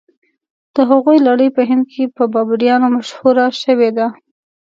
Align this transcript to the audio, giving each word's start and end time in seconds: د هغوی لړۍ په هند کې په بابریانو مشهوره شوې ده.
د 0.75 0.77
هغوی 0.89 1.17
لړۍ 1.27 1.49
په 1.55 1.61
هند 1.69 1.83
کې 1.93 2.03
په 2.17 2.23
بابریانو 2.33 2.87
مشهوره 2.97 3.45
شوې 3.63 3.89
ده. 3.97 4.07